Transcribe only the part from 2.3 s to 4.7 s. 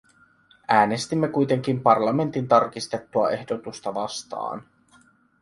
tarkistettua ehdotusta vastaan.